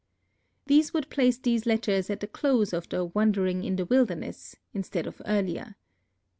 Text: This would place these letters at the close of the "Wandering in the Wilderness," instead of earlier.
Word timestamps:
This 0.65 0.95
would 0.95 1.11
place 1.11 1.37
these 1.37 1.67
letters 1.67 2.09
at 2.09 2.21
the 2.21 2.27
close 2.27 2.73
of 2.73 2.89
the 2.89 3.05
"Wandering 3.05 3.63
in 3.63 3.75
the 3.75 3.85
Wilderness," 3.85 4.55
instead 4.73 5.05
of 5.05 5.21
earlier. 5.27 5.75